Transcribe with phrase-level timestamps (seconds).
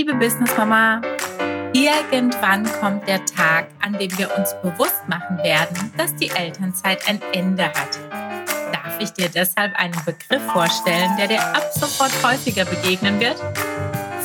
[0.00, 1.02] liebe Business Mama.
[1.74, 7.20] Irgendwann kommt der Tag, an dem wir uns bewusst machen werden, dass die Elternzeit ein
[7.32, 7.98] Ende hat.
[8.72, 13.36] Darf ich dir deshalb einen Begriff vorstellen, der dir ab sofort häufiger begegnen wird?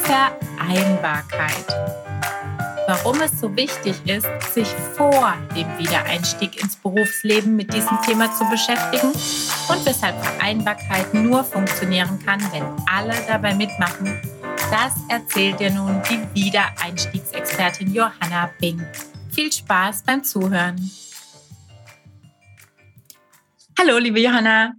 [0.04, 1.68] Vereinbarkeit.
[2.88, 8.46] Warum es so wichtig ist, sich vor dem Wiedereinstieg ins Berufsleben mit diesem Thema zu
[8.50, 14.22] beschäftigen und weshalb Vereinbarkeit nur funktionieren kann, wenn alle dabei mitmachen
[14.72, 18.82] das erzählt dir nun die Wiedereinstiegsexpertin Johanna Bing.
[19.32, 20.92] Viel Spaß beim Zuhören.
[23.78, 24.74] Hallo, liebe Johanna.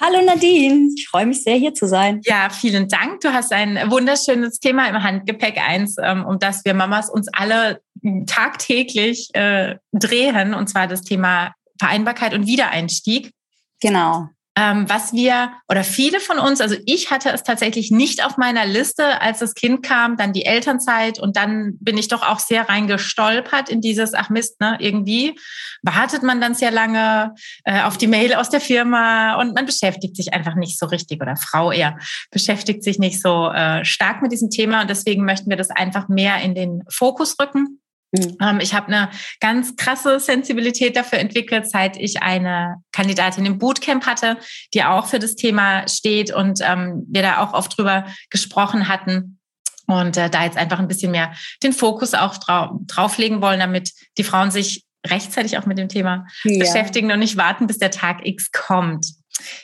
[0.00, 2.20] Hallo Nadine, ich freue mich sehr, hier zu sein.
[2.24, 3.20] Ja, vielen Dank.
[3.20, 7.82] Du hast ein wunderschönes Thema im Handgepäck, eins, ähm, um das wir Mamas uns alle
[8.26, 13.32] tagtäglich äh, drehen, und zwar das Thema Vereinbarkeit und Wiedereinstieg.
[13.80, 14.30] Genau
[14.60, 18.66] ähm, was wir oder viele von uns, also ich hatte es tatsächlich nicht auf meiner
[18.66, 22.68] Liste, als das Kind kam, dann die Elternzeit und dann bin ich doch auch sehr
[22.68, 25.38] reingestolpert in dieses, ach Mist, ne, irgendwie
[25.82, 30.14] wartet man dann sehr lange äh, auf die Mail aus der Firma und man beschäftigt
[30.14, 31.96] sich einfach nicht so richtig oder Frau eher
[32.30, 36.08] beschäftigt sich nicht so äh, stark mit diesem Thema und deswegen möchten wir das einfach
[36.08, 37.79] mehr in den Fokus rücken.
[38.12, 38.36] Mhm.
[38.40, 44.06] Ähm, ich habe eine ganz krasse Sensibilität dafür entwickelt, seit ich eine Kandidatin im Bootcamp
[44.06, 44.36] hatte,
[44.74, 49.38] die auch für das Thema steht und ähm, wir da auch oft drüber gesprochen hatten.
[49.86, 53.92] Und äh, da jetzt einfach ein bisschen mehr den Fokus auch drau drauflegen wollen, damit
[54.18, 56.58] die Frauen sich rechtzeitig auch mit dem Thema ja.
[56.58, 59.06] beschäftigen und nicht warten, bis der Tag X kommt.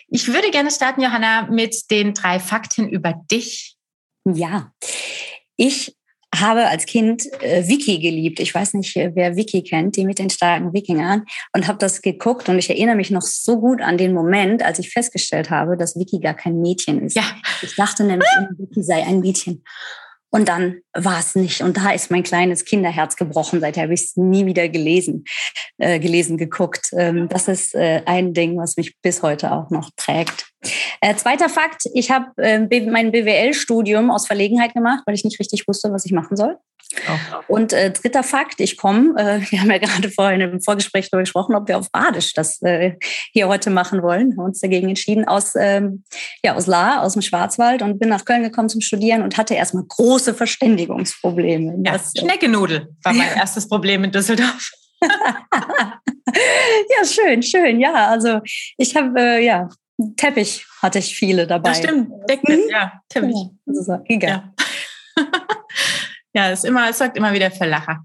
[0.08, 3.77] Ich würde gerne starten, Johanna, mit den drei Fakten über dich.
[4.25, 4.72] Ja,
[5.56, 5.97] ich
[6.34, 8.41] habe als Kind äh, Wiki geliebt.
[8.41, 11.24] Ich weiß nicht, wer Wiki kennt, die mit den starken Wikingern.
[11.55, 14.78] Und habe das geguckt und ich erinnere mich noch so gut an den Moment, als
[14.78, 17.16] ich festgestellt habe, dass Wiki gar kein Mädchen ist.
[17.16, 17.24] Ja.
[17.62, 19.62] Ich dachte nämlich, Wiki sei ein Mädchen.
[20.30, 21.62] Und dann war es nicht.
[21.62, 23.60] Und da ist mein kleines Kinderherz gebrochen.
[23.60, 25.24] Seither habe ich es nie wieder gelesen,
[25.78, 26.91] äh, gelesen, geguckt.
[26.92, 30.47] Ähm, das ist äh, ein Ding, was mich bis heute auch noch prägt.
[31.00, 35.68] Äh, zweiter Fakt, ich habe äh, mein BWL-Studium aus Verlegenheit gemacht, weil ich nicht richtig
[35.68, 36.58] wusste, was ich machen soll.
[37.08, 37.54] Oh.
[37.54, 41.22] Und äh, dritter Fakt, ich komme, äh, wir haben ja gerade vorhin im Vorgespräch darüber
[41.22, 42.94] gesprochen, ob wir auf Badisch das äh,
[43.32, 46.04] hier heute machen wollen, haben uns dagegen entschieden, aus, ähm,
[46.44, 49.54] ja, aus La, aus dem Schwarzwald und bin nach Köln gekommen zum Studieren und hatte
[49.54, 51.82] erstmal große Verständigungsprobleme.
[51.84, 54.70] Ja, das, äh, Schneckenudel war mein erstes Problem in Düsseldorf.
[55.02, 57.80] ja, schön, schön.
[57.80, 58.40] Ja, also
[58.78, 59.68] ich habe äh, ja
[60.16, 61.70] Teppich hatte ich viele dabei.
[61.70, 62.70] Das stimmt, Decken, mhm.
[62.70, 63.36] ja, Teppich.
[63.66, 64.28] Ist giga.
[64.28, 64.54] Ja.
[66.34, 68.02] ja, ist immer, es sorgt immer wieder für Lacher.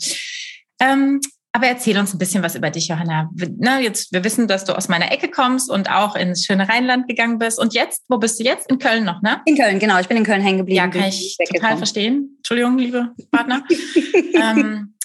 [0.80, 1.20] Ähm,
[1.54, 3.30] aber erzähl uns ein bisschen was über dich, Johanna.
[3.58, 7.10] Na, jetzt, wir wissen, dass du aus meiner Ecke kommst und auch ins schöne Rheinland
[7.10, 7.60] gegangen bist.
[7.60, 8.72] Und jetzt, wo bist du jetzt?
[8.72, 9.42] In Köln noch, ne?
[9.46, 10.00] In Köln, genau.
[10.00, 10.78] Ich bin in Köln hängen geblieben.
[10.78, 12.36] Ja, kann ich total verstehen.
[12.38, 13.64] Entschuldigung, liebe Partner.
[14.34, 14.96] ähm,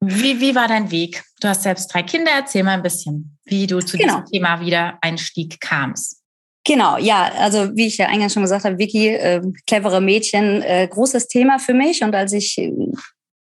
[0.00, 1.24] wie, wie war dein Weg?
[1.40, 2.30] Du hast selbst drei Kinder.
[2.36, 4.20] Erzähl mal ein bisschen, wie du zu genau.
[4.20, 6.22] diesem Thema Wiedereinstieg kamst.
[6.66, 10.88] Genau, ja, also wie ich ja eingangs schon gesagt habe, Vicky, äh, clevere Mädchen, äh,
[10.90, 12.02] großes Thema für mich.
[12.02, 12.72] Und als ich äh,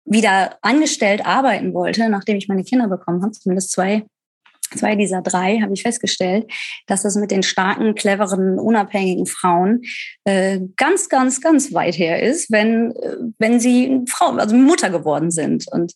[0.05, 4.05] wieder angestellt arbeiten wollte, nachdem ich meine Kinder bekommen habe, zumindest zwei
[4.75, 6.51] zwei dieser drei habe ich festgestellt,
[6.87, 9.81] dass es mit den starken, cleveren, unabhängigen Frauen
[10.23, 15.31] äh, ganz, ganz, ganz weit her ist, wenn, äh, wenn sie Frau, also Mutter geworden
[15.31, 15.65] sind.
[15.71, 15.93] Und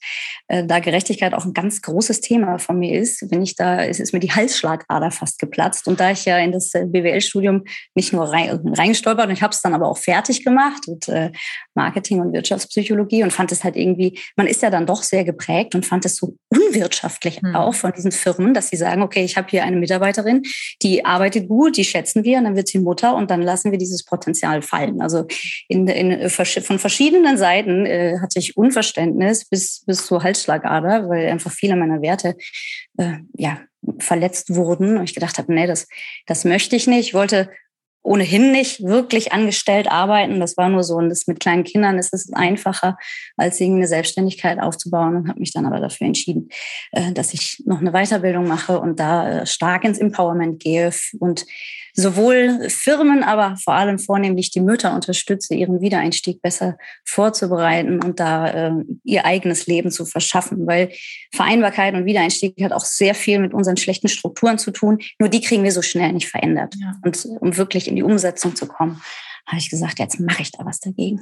[0.48, 4.00] äh, da Gerechtigkeit auch ein ganz großes Thema von mir ist, wenn ich da, ist,
[4.00, 5.88] ist mir die Halsschlagader fast geplatzt.
[5.88, 7.64] Und da ich ja in das äh, BWL-Studium
[7.96, 11.32] nicht nur rein, reingestolpert und ich habe es dann aber auch fertig gemacht mit äh,
[11.76, 15.76] Marketing und Wirtschaftspsychologie und fand es halt irgendwie, man ist ja dann doch sehr geprägt
[15.76, 17.56] und fand es so unwirtschaftlich hm.
[17.56, 20.44] auch von diesen Firmen, dass sie sagen, okay, ich habe hier eine Mitarbeiterin,
[20.82, 23.80] die arbeitet gut, die schätzen wir, und dann wird sie Mutter und dann lassen wir
[23.80, 25.02] dieses Potenzial fallen.
[25.02, 25.26] Also
[25.68, 31.52] in, in, von verschiedenen Seiten äh, hatte ich Unverständnis bis, bis zur Halsschlagader, weil einfach
[31.52, 32.36] viele meiner Werte
[32.98, 33.60] äh, ja,
[34.00, 34.98] verletzt wurden.
[34.98, 35.88] Und ich gedacht habe, nee, das,
[36.28, 37.08] das möchte ich nicht.
[37.08, 37.50] Ich wollte
[38.04, 40.40] ohnehin nicht wirklich angestellt arbeiten.
[40.40, 40.96] Das war nur so.
[40.96, 42.98] Und das mit kleinen Kindern ist es einfacher,
[43.38, 46.50] als irgendwie eine Selbstständigkeit aufzubauen und habe mich dann aber dafür entschieden,
[46.92, 51.46] äh, dass ich noch eine Weiterbildung mache und da äh, stark ins Empowerment gehe und
[51.94, 58.48] sowohl Firmen, aber vor allem vornehmlich die Mütter unterstütze, ihren Wiedereinstieg besser vorzubereiten und da
[58.48, 58.72] äh,
[59.04, 60.68] ihr eigenes Leben zu verschaffen.
[60.68, 60.92] Weil
[61.34, 65.00] Vereinbarkeit und Wiedereinstieg hat auch sehr viel mit unseren schlechten Strukturen zu tun.
[65.20, 66.76] Nur die kriegen wir so schnell nicht verändert.
[66.80, 66.94] Ja.
[67.04, 69.02] Und um wirklich in die Umsetzung zu kommen,
[69.48, 71.22] habe ich gesagt, jetzt mache ich da was dagegen.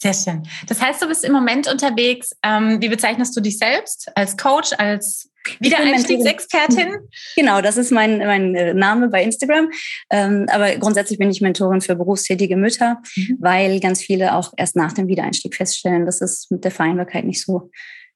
[0.00, 0.42] Sehr schön.
[0.68, 2.30] Das heißt, du bist im Moment unterwegs.
[2.44, 4.10] Ähm, wie bezeichnest du dich selbst?
[4.14, 5.28] Als Coach, als
[5.58, 6.96] Wiedereinstiegsexpertin?
[7.34, 9.70] Genau, das ist mein, mein äh, Name bei Instagram.
[10.10, 13.38] Ähm, aber grundsätzlich bin ich Mentorin für berufstätige Mütter, mhm.
[13.40, 17.42] weil ganz viele auch erst nach dem Wiedereinstieg feststellen, dass es mit der Vereinbarkeit nicht
[17.42, 17.70] so,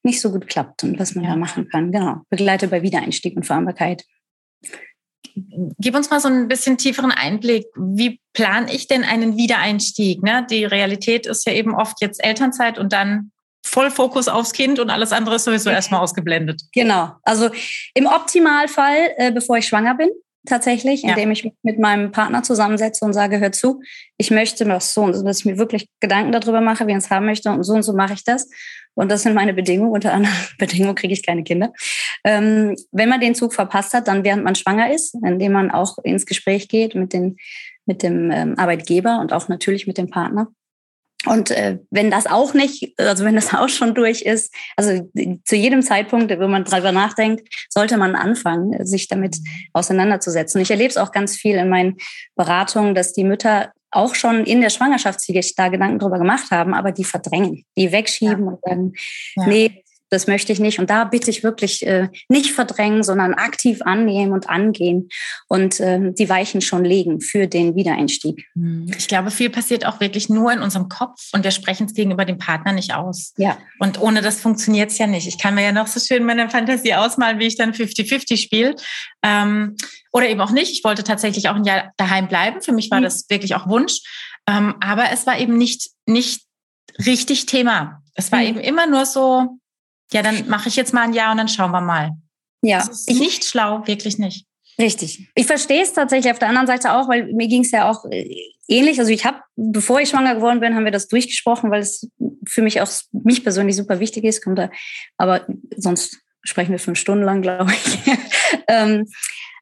[0.05, 1.31] nicht so gut klappt und was man ja.
[1.31, 1.91] da machen kann.
[1.91, 4.05] Genau, begleite bei Wiedereinstieg und Vereinbarkeit.
[5.79, 7.67] Gib uns mal so ein bisschen tieferen Einblick.
[7.77, 10.23] Wie plane ich denn einen Wiedereinstieg?
[10.23, 10.47] Ne?
[10.51, 13.33] Die Realität ist ja eben oft jetzt Elternzeit und dann
[13.65, 16.63] voll Fokus aufs Kind und alles andere ist sowieso erstmal ausgeblendet.
[16.73, 17.13] Genau.
[17.23, 17.51] Also
[17.95, 20.11] im Optimalfall, äh, bevor ich schwanger bin,
[20.47, 21.33] tatsächlich, indem ja.
[21.33, 23.81] ich mich mit meinem Partner zusammensetze und sage, hör zu,
[24.19, 26.99] ich möchte das so und so, dass ich mir wirklich Gedanken darüber mache, wie ich
[26.99, 28.49] es haben möchte und so und so mache ich das.
[28.95, 29.93] Und das sind meine Bedingungen.
[29.93, 31.73] Unter anderem Bedingungen kriege ich keine Kinder.
[32.25, 35.99] Ähm, wenn man den Zug verpasst hat, dann während man schwanger ist, indem man auch
[35.99, 37.37] ins Gespräch geht mit, den,
[37.87, 40.49] mit dem ähm, Arbeitgeber und auch natürlich mit dem Partner
[41.27, 45.09] und äh, wenn das auch nicht, also wenn das auch schon durch ist, also
[45.45, 49.37] zu jedem Zeitpunkt, wenn man darüber nachdenkt, sollte man anfangen, sich damit
[49.73, 50.61] auseinanderzusetzen.
[50.61, 51.97] Ich erlebe es auch ganz viel in meinen
[52.35, 56.75] Beratungen, dass die Mütter auch schon in der Schwangerschaft sich da Gedanken drüber gemacht haben,
[56.75, 58.51] aber die verdrängen, die wegschieben ja.
[58.51, 58.93] und sagen,
[59.37, 59.47] ja.
[59.47, 60.79] nee, das möchte ich nicht.
[60.79, 65.09] Und da bitte ich wirklich äh, nicht verdrängen, sondern aktiv annehmen und angehen
[65.49, 68.47] und äh, die Weichen schon legen für den Wiedereinstieg.
[68.55, 68.91] Hm.
[68.97, 72.27] Ich glaube, viel passiert auch wirklich nur in unserem Kopf und wir sprechen es gegenüber
[72.27, 73.33] dem Partner nicht aus.
[73.39, 73.57] Ja.
[73.79, 75.27] Und ohne das funktioniert es ja nicht.
[75.27, 78.77] Ich kann mir ja noch so schön meine Fantasie ausmalen, wie ich dann 50-50 spiele.
[79.23, 79.77] Ähm,
[80.13, 80.73] oder eben auch nicht.
[80.73, 82.61] Ich wollte tatsächlich auch ein Jahr daheim bleiben.
[82.61, 83.05] Für mich war mhm.
[83.05, 84.01] das wirklich auch Wunsch.
[84.47, 86.43] Ähm, aber es war eben nicht, nicht
[86.99, 88.03] richtig Thema.
[88.15, 88.47] Es war mhm.
[88.47, 89.59] eben immer nur so,
[90.13, 92.11] ja, dann mache ich jetzt mal ein Jahr und dann schauen wir mal.
[92.63, 92.79] Ja.
[92.79, 94.47] Das ist nicht schlau, wirklich nicht.
[94.79, 95.29] Richtig.
[95.35, 98.05] Ich verstehe es tatsächlich auf der anderen Seite auch, weil mir ging es ja auch
[98.11, 98.99] äh, ähnlich.
[98.99, 102.09] Also ich habe, bevor ich schwanger geworden bin, haben wir das durchgesprochen, weil es
[102.47, 104.43] für mich auch mich persönlich super wichtig ist.
[104.43, 104.71] Kommt da,
[105.19, 107.99] aber sonst sprechen wir fünf Stunden lang, glaube ich.
[108.69, 109.07] ähm,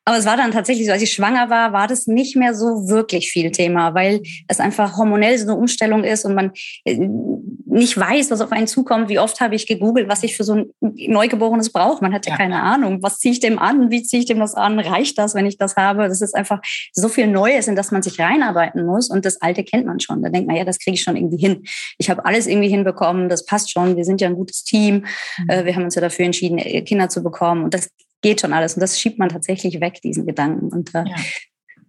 [0.05, 2.88] aber es war dann tatsächlich so, als ich schwanger war, war das nicht mehr so
[2.88, 6.52] wirklich viel Thema, weil es einfach hormonell so eine Umstellung ist und man
[6.85, 6.99] äh,
[7.67, 9.08] nicht weiß, was auf einen zukommt.
[9.08, 12.02] Wie oft habe ich gegoogelt, was ich für so ein Neugeborenes brauche?
[12.02, 12.38] Man hat ja, ja.
[12.38, 13.02] keine Ahnung.
[13.02, 13.91] Was ziehe ich dem an?
[13.91, 14.81] Wie ziehe ich dem das an?
[14.81, 16.08] Reicht das, wenn ich das habe?
[16.08, 16.61] Das ist einfach
[16.93, 19.11] so viel Neues, in das man sich reinarbeiten muss.
[19.11, 20.23] Und das Alte kennt man schon.
[20.23, 21.62] Da denkt man, ja, das kriege ich schon irgendwie hin.
[21.99, 23.29] Ich habe alles irgendwie hinbekommen.
[23.29, 23.97] Das passt schon.
[23.97, 25.05] Wir sind ja ein gutes Team.
[25.38, 25.64] Mhm.
[25.64, 27.62] Wir haben uns ja dafür entschieden, Kinder zu bekommen.
[27.62, 27.91] Und das
[28.23, 28.75] geht schon alles.
[28.75, 30.69] Und das schiebt man tatsächlich weg, diesen Gedanken.
[30.69, 31.17] Und äh, ja.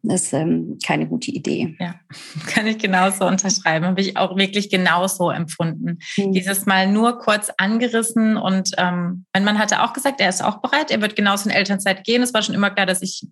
[0.04, 1.76] das ist ähm, keine gute Idee.
[1.80, 1.96] Ja,
[2.48, 3.86] kann ich genauso unterschreiben.
[3.86, 6.00] Habe ich auch wirklich genauso empfunden.
[6.18, 6.32] Mhm.
[6.32, 10.62] Dieses Mal nur kurz angerissen und ähm, mein Mann hatte auch gesagt, er ist auch
[10.62, 12.22] bereit, er wird genauso in Elternzeit gehen.
[12.22, 13.28] Es war schon immer klar, dass ich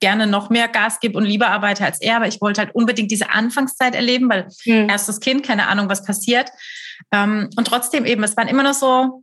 [0.00, 3.10] gerne noch mehr Gas gebe und lieber arbeite als er, aber ich wollte halt unbedingt
[3.10, 4.88] diese Anfangszeit erleben, weil mhm.
[4.88, 6.50] erstes Kind, keine Ahnung, was passiert.
[7.12, 9.22] Ähm, und trotzdem eben, es waren immer noch so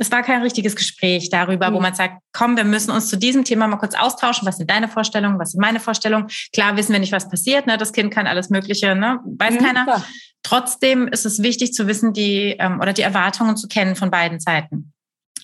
[0.00, 1.74] es war kein richtiges Gespräch darüber, mhm.
[1.74, 4.48] wo man sagt, komm, wir müssen uns zu diesem Thema mal kurz austauschen.
[4.48, 5.38] Was sind deine Vorstellungen?
[5.38, 6.28] Was sind meine Vorstellungen?
[6.54, 7.66] Klar wissen wir nicht, was passiert.
[7.66, 7.76] Ne?
[7.76, 9.20] Das Kind kann alles Mögliche, ne?
[9.24, 9.84] weiß mhm, keiner.
[9.84, 10.04] Klar.
[10.42, 14.40] Trotzdem ist es wichtig zu wissen, die ähm, oder die Erwartungen zu kennen von beiden
[14.40, 14.94] Seiten.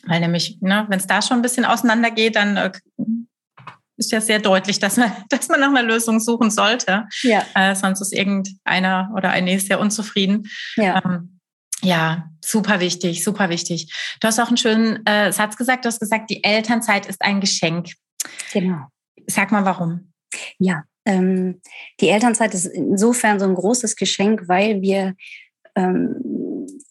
[0.07, 2.73] Weil nämlich, ne, wenn es da schon ein bisschen auseinandergeht, dann äh,
[3.99, 7.05] ist ja sehr deutlich, dass man, dass man nach einer Lösung suchen sollte.
[7.23, 7.45] Ja.
[7.55, 10.49] Äh, sonst ist irgendeiner oder eine sehr unzufrieden.
[10.77, 11.03] Ja.
[11.05, 11.36] Ähm,
[11.83, 13.93] ja, super wichtig, super wichtig.
[14.21, 15.85] Du hast auch einen schönen äh, Satz gesagt.
[15.85, 17.91] Du hast gesagt, die Elternzeit ist ein Geschenk.
[18.53, 18.87] Genau.
[19.27, 20.13] Sag mal, warum?
[20.59, 21.61] Ja, ähm,
[22.01, 25.15] die Elternzeit ist insofern so ein großes Geschenk, weil wir
[25.75, 26.17] ähm,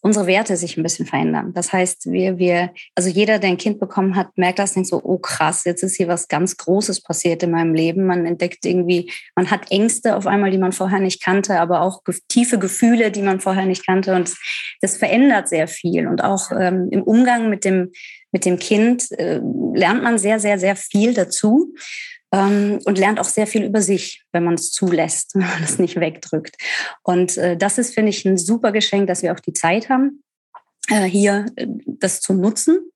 [0.06, 1.52] unsere Werte sich ein bisschen verändern.
[1.52, 5.00] Das heißt, wir, wir, also jeder, der ein Kind bekommen hat, merkt das nicht so,
[5.02, 8.06] oh krass, jetzt ist hier was ganz Großes passiert in meinem Leben.
[8.06, 12.02] Man entdeckt irgendwie, man hat Ängste auf einmal, die man vorher nicht kannte, aber auch
[12.28, 14.14] tiefe Gefühle, die man vorher nicht kannte.
[14.14, 14.32] Und
[14.80, 16.06] das verändert sehr viel.
[16.06, 17.90] Und auch ähm, im Umgang mit dem,
[18.30, 19.40] mit dem Kind äh,
[19.74, 21.74] lernt man sehr, sehr, sehr viel dazu
[22.30, 25.98] und lernt auch sehr viel über sich, wenn man es zulässt, wenn man es nicht
[25.98, 26.56] wegdrückt.
[27.02, 30.22] Und äh, das ist, finde ich, ein super Geschenk, dass wir auch die Zeit haben,
[30.88, 32.90] äh, hier äh, das zu nutzen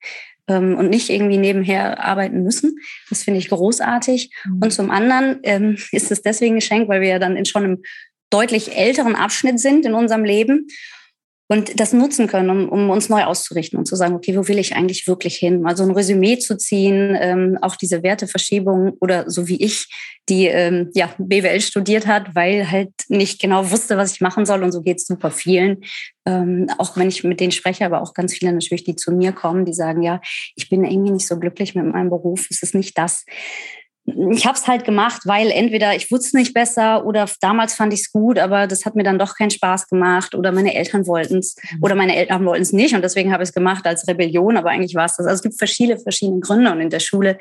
[0.48, 2.76] ähm, und nicht irgendwie nebenher arbeiten müssen.
[3.08, 4.34] Das finde ich großartig.
[4.44, 4.60] Mhm.
[4.62, 7.64] Und zum anderen ähm, ist es deswegen ein Geschenk, weil wir ja dann in schon
[7.64, 7.82] einem
[8.30, 10.68] deutlich älteren Abschnitt sind in unserem Leben
[11.50, 14.60] und das nutzen können, um, um uns neu auszurichten und zu sagen, okay, wo will
[14.60, 15.62] ich eigentlich wirklich hin?
[15.62, 19.88] Mal so ein Resümee zu ziehen, ähm, auch diese Werteverschiebung oder so wie ich,
[20.28, 24.62] die ähm, ja BWL studiert hat, weil halt nicht genau wusste, was ich machen soll
[24.62, 25.78] und so geht es super vielen.
[26.24, 29.32] Ähm, auch wenn ich mit denen spreche, aber auch ganz viele natürlich, die zu mir
[29.32, 30.20] kommen, die sagen, ja,
[30.54, 33.24] ich bin irgendwie nicht so glücklich mit meinem Beruf, es ist nicht das,
[34.06, 38.00] ich habe es halt gemacht, weil entweder ich wusste nicht besser oder damals fand ich
[38.00, 41.38] es gut, aber das hat mir dann doch keinen Spaß gemacht oder meine Eltern wollten
[41.38, 41.78] es mhm.
[41.82, 44.70] oder meine Eltern wollten es nicht und deswegen habe ich es gemacht als Rebellion, aber
[44.70, 45.26] eigentlich war es das.
[45.26, 47.38] Also es gibt verschiedene, verschiedene Gründe und in der Schule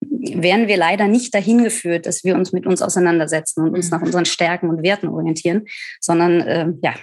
[0.00, 3.96] werden wir leider nicht dahin geführt, dass wir uns mit uns auseinandersetzen und uns mhm.
[3.96, 5.66] nach unseren Stärken und Werten orientieren,
[6.00, 6.94] sondern äh, ja,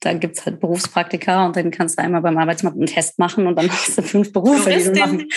[0.00, 3.56] da gibt's halt Berufspraktika und dann kannst du einmal beim Arbeitsmarkt einen Test machen und
[3.56, 5.28] dann hast du fünf Berufe, die du machen.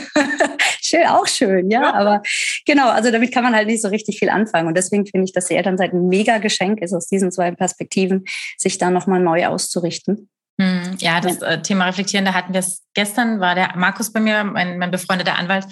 [0.80, 2.22] schön, auch schön, ja, ja, Aber
[2.66, 4.68] genau, also damit kann man halt nicht so richtig viel anfangen.
[4.68, 8.24] Und deswegen finde ich, dass die Elternzeit ein mega Geschenk ist, aus diesen zwei Perspektiven,
[8.56, 10.28] sich da nochmal neu auszurichten.
[10.60, 11.40] Hm, ja, das.
[11.40, 14.90] Äh, Thema Reflektieren, da hatten wir es gestern, war der Markus bei mir, mein, mein
[14.90, 15.64] befreundeter Anwalt,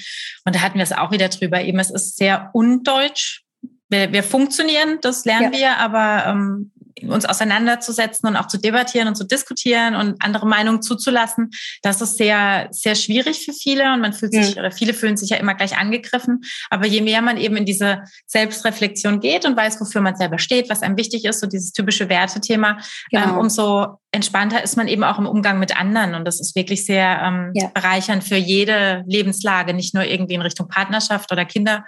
[0.45, 1.61] und da hatten wir es auch wieder drüber.
[1.61, 3.43] Eben, es ist sehr undeutsch.
[3.89, 5.59] Wir, wir funktionieren, das lernen ja.
[5.59, 6.73] wir, aber ähm,
[7.09, 11.51] uns auseinanderzusetzen und auch zu debattieren und zu diskutieren und andere Meinungen zuzulassen,
[11.83, 14.61] das ist sehr, sehr schwierig für viele und man fühlt sich, mhm.
[14.61, 16.43] oder viele fühlen sich ja immer gleich angegriffen.
[16.71, 20.69] Aber je mehr man eben in diese Selbstreflexion geht und weiß, wofür man selber steht,
[20.71, 22.77] was einem wichtig ist, so dieses typische Wertethema, ähm,
[23.11, 23.29] genau.
[23.31, 26.15] ähm, umso entspannter ist man eben auch im Umgang mit anderen.
[26.15, 27.69] Und das ist wirklich sehr ähm, ja.
[27.69, 31.85] bereichernd für jede Lebenslage, nicht nur irgendwie in Richtung Partnerschaft oder Kinder,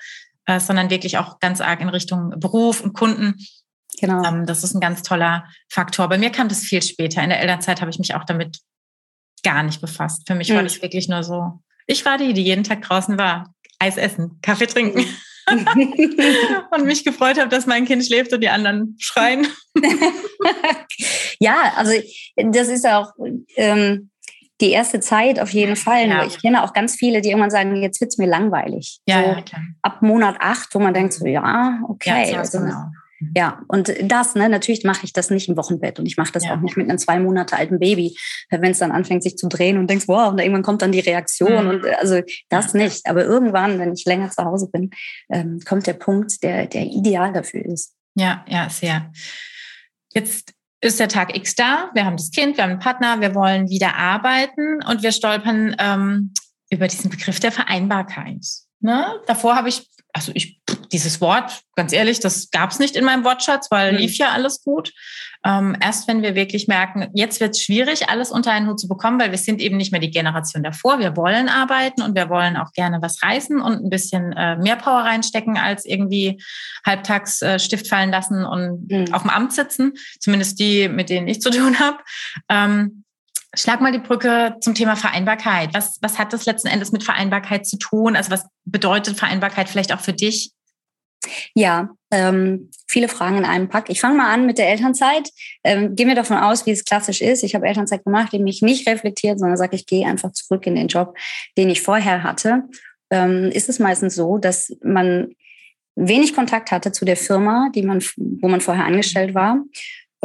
[0.47, 3.37] äh, sondern wirklich auch ganz arg in Richtung Beruf und Kunden.
[4.01, 4.25] Genau.
[4.25, 6.09] Ähm, das ist ein ganz toller Faktor.
[6.09, 7.23] Bei mir kam das viel später.
[7.23, 8.59] In der Elternzeit habe ich mich auch damit
[9.43, 10.27] gar nicht befasst.
[10.27, 10.57] Für mich mhm.
[10.57, 11.61] war das wirklich nur so.
[11.87, 13.55] Ich war die, die jeden Tag draußen war.
[13.79, 15.05] Eis essen, Kaffee trinken.
[16.71, 19.47] und mich gefreut habe, dass mein Kind schläft und die anderen schreien.
[21.41, 21.93] ja, also
[22.37, 23.13] das ist auch
[23.57, 24.11] ähm,
[24.61, 26.09] die erste Zeit auf jeden Fall.
[26.09, 26.25] Ja.
[26.25, 29.01] Ich kenne auch ganz viele, die irgendwann sagen, jetzt wird es mir langweilig.
[29.07, 29.45] Ja, so ja
[29.83, 32.31] ab Monat acht, wo man denkt so, ja, okay.
[32.31, 32.85] Ja, also, genau.
[33.23, 33.33] Mhm.
[33.37, 36.45] Ja, und das, ne, natürlich mache ich das nicht im Wochenbett und ich mache das
[36.45, 36.55] ja.
[36.55, 38.17] auch nicht mit einem zwei Monate alten Baby,
[38.51, 41.01] wenn es dann anfängt, sich zu drehen und denkst, wow, und irgendwann kommt dann die
[41.01, 41.71] Reaktion mhm.
[41.71, 43.07] und äh, also das nicht.
[43.07, 44.91] Aber irgendwann, wenn ich länger zu Hause bin,
[45.31, 47.95] ähm, kommt der Punkt, der, der ideal dafür ist.
[48.15, 49.11] Ja, ja, sehr.
[50.13, 53.35] Jetzt ist der Tag X da, wir haben das Kind, wir haben einen Partner, wir
[53.35, 56.35] wollen wieder arbeiten und wir stolpern ähm,
[56.71, 58.45] über diesen Begriff der Vereinbarkeit.
[58.81, 59.07] Ne?
[59.27, 60.61] Davor habe ich also ich,
[60.93, 63.99] dieses Wort, ganz ehrlich, das gab es nicht in meinem Wortschatz, weil mhm.
[63.99, 64.93] lief ja alles gut.
[65.45, 68.89] Ähm, erst wenn wir wirklich merken, jetzt wird es schwierig, alles unter einen Hut zu
[68.89, 71.01] bekommen, weil wir sind eben nicht mehr die Generation davor.
[71.01, 74.77] Wir wollen arbeiten und wir wollen auch gerne was reißen und ein bisschen äh, mehr
[74.77, 76.41] Power reinstecken, als irgendwie
[76.87, 79.13] halbtags äh, Stift fallen lassen und mhm.
[79.13, 79.95] auf dem Amt sitzen.
[80.21, 81.99] Zumindest die, mit denen ich zu tun habe.
[82.49, 83.02] Ähm,
[83.55, 85.75] Schlag mal die Brücke zum Thema Vereinbarkeit.
[85.75, 88.17] Was, was hat das letzten Endes mit Vereinbarkeit zu tun?
[88.17, 90.53] Also was bedeutet Vereinbarkeit vielleicht auch für dich?
[91.55, 93.91] Ja, ähm, viele Fragen in einem Pack.
[93.91, 95.29] Ich fange mal an mit der Elternzeit.
[95.65, 97.45] Ähm, gehen wir davon aus, wie es klassisch ist.
[97.45, 100.75] Ich habe Elternzeit gemacht, die mich nicht reflektiert, sondern sage, ich gehe einfach zurück in
[100.75, 101.17] den Job,
[101.57, 102.65] den ich vorher hatte.
[103.11, 105.35] Ähm, ist es meistens so, dass man
[105.95, 109.59] wenig Kontakt hatte zu der Firma, die man, wo man vorher angestellt war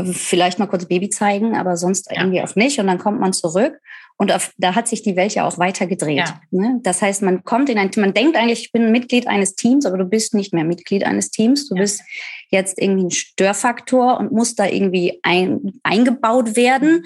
[0.03, 2.21] vielleicht mal kurz Baby zeigen, aber sonst ja.
[2.21, 2.79] irgendwie auch nicht.
[2.79, 3.79] Und dann kommt man zurück
[4.17, 6.17] und auf, da hat sich die Welt ja auch weiter gedreht.
[6.17, 6.41] Ja.
[6.51, 6.79] Ne?
[6.83, 9.97] Das heißt, man kommt in ein, man denkt eigentlich, ich bin Mitglied eines Teams, aber
[9.97, 11.69] du bist nicht mehr Mitglied eines Teams.
[11.69, 11.81] Du ja.
[11.81, 12.01] bist
[12.49, 17.03] jetzt irgendwie ein Störfaktor und musst da irgendwie ein, eingebaut werden.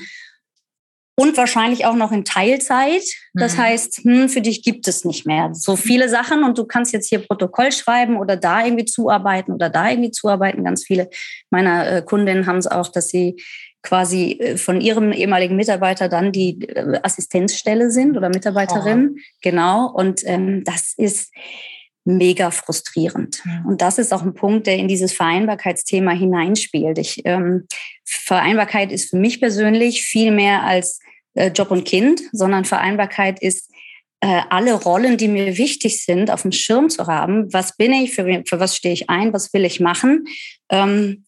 [1.21, 3.03] Mhm und wahrscheinlich auch noch in Teilzeit.
[3.33, 3.61] Das mhm.
[3.61, 7.07] heißt, hm, für dich gibt es nicht mehr so viele Sachen und du kannst jetzt
[7.07, 10.63] hier Protokoll schreiben oder da irgendwie zuarbeiten oder da irgendwie zuarbeiten.
[10.63, 11.09] Ganz viele
[11.49, 13.41] meiner äh, Kundinnen haben es auch, dass sie
[13.83, 19.15] quasi äh, von ihrem ehemaligen Mitarbeiter dann die äh, Assistenzstelle sind oder Mitarbeiterin.
[19.15, 19.19] Oh.
[19.41, 19.91] Genau.
[19.91, 21.31] Und ähm, das ist
[22.03, 23.43] mega frustrierend.
[23.45, 23.63] Ja.
[23.67, 26.97] Und das ist auch ein Punkt, der in dieses Vereinbarkeitsthema hineinspielt.
[26.97, 27.67] Ich, ähm,
[28.03, 30.99] Vereinbarkeit ist für mich persönlich viel mehr als
[31.33, 33.71] äh, Job und Kind, sondern Vereinbarkeit ist
[34.21, 37.51] äh, alle Rollen, die mir wichtig sind, auf dem Schirm zu haben.
[37.53, 38.13] Was bin ich?
[38.13, 39.33] Für, für was stehe ich ein?
[39.33, 40.25] Was will ich machen?
[40.69, 41.25] Ähm,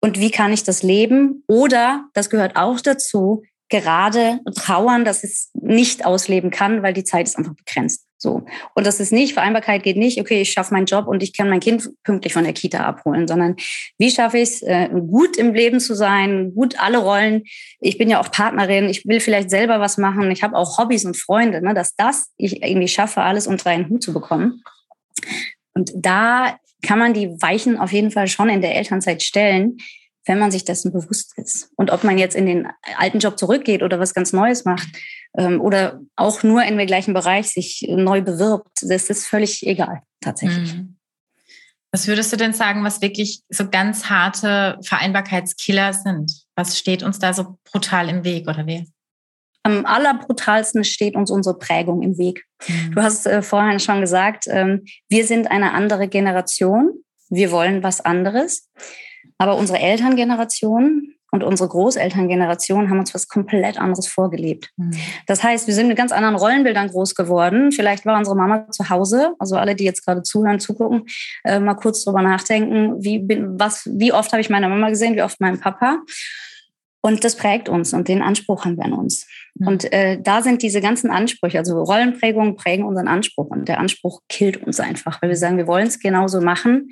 [0.00, 1.44] und wie kann ich das leben?
[1.46, 7.26] Oder, das gehört auch dazu, gerade trauern, dass es nicht ausleben kann, weil die Zeit
[7.26, 8.06] ist einfach begrenzt.
[8.24, 8.46] So.
[8.74, 11.50] Und das ist nicht, Vereinbarkeit geht nicht, okay, ich schaffe meinen Job und ich kann
[11.50, 13.56] mein Kind pünktlich von der Kita abholen, sondern
[13.98, 17.42] wie schaffe ich es, äh, gut im Leben zu sein, gut alle Rollen.
[17.80, 21.04] Ich bin ja auch Partnerin, ich will vielleicht selber was machen, ich habe auch Hobbys
[21.04, 24.62] und Freunde, ne, dass das ich irgendwie schaffe, alles unter einen Hut zu bekommen.
[25.74, 29.76] Und da kann man die Weichen auf jeden Fall schon in der Elternzeit stellen,
[30.24, 31.70] wenn man sich dessen bewusst ist.
[31.76, 34.88] Und ob man jetzt in den alten Job zurückgeht oder was ganz Neues macht
[35.36, 40.74] oder auch nur in dem gleichen Bereich sich neu bewirbt, das ist völlig egal tatsächlich.
[40.74, 40.96] Mhm.
[41.92, 46.32] Was würdest du denn sagen, was wirklich so ganz harte Vereinbarkeitskiller sind?
[46.56, 48.86] Was steht uns da so brutal im Weg oder wie?
[49.64, 52.44] am allerbrutalsten steht uns unsere Prägung im Weg.
[52.68, 52.92] Mhm.
[52.94, 56.92] Du hast äh, vorhin schon gesagt, ähm, wir sind eine andere Generation.
[57.30, 58.68] Wir wollen was anderes.
[59.38, 64.70] Aber unsere Elterngeneration und unsere Großelterngeneration haben uns was komplett anderes vorgelebt.
[65.26, 67.72] Das heißt, wir sind mit ganz anderen Rollenbildern groß geworden.
[67.72, 71.06] Vielleicht war unsere Mama zu Hause, also alle, die jetzt gerade zuhören, zugucken,
[71.42, 75.16] äh, mal kurz drüber nachdenken, wie, bin, was, wie oft habe ich meine Mama gesehen,
[75.16, 76.02] wie oft meinen Papa.
[77.00, 79.26] Und das prägt uns und den Anspruch haben wir an uns.
[79.56, 79.66] Mhm.
[79.66, 84.20] Und äh, da sind diese ganzen Ansprüche, also Rollenprägungen prägen unseren Anspruch und der Anspruch
[84.28, 86.90] killt uns einfach, weil wir sagen, wir wollen es genauso machen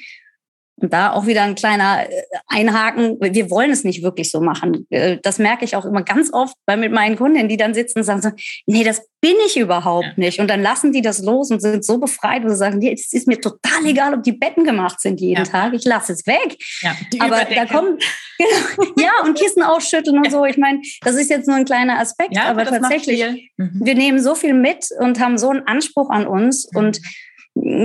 [0.76, 3.18] und da auch wieder ein kleiner äh, Einhaken.
[3.20, 4.86] Wir wollen es nicht wirklich so machen.
[4.90, 7.98] Äh, das merke ich auch immer ganz oft bei mit meinen Kundinnen, die dann sitzen
[7.98, 8.30] und sagen so,
[8.66, 10.40] nee, das bin ich überhaupt nicht.
[10.40, 13.28] Und dann lassen die das los und sind so befreit und sagen, nee, es ist
[13.28, 15.50] mir total egal, ob die Betten gemacht sind jeden ja.
[15.50, 15.74] Tag.
[15.74, 16.56] Ich lasse es weg.
[16.80, 18.02] Ja, Aber da kommt,
[18.38, 20.44] genau, ja, und Kissen ausschütteln und so.
[20.44, 22.34] Ich meine, das ist jetzt nur ein kleiner Aspekt.
[22.34, 23.22] Ja, aber tatsächlich,
[23.56, 23.80] mhm.
[23.84, 26.78] wir nehmen so viel mit und haben so einen Anspruch an uns mhm.
[26.78, 27.00] und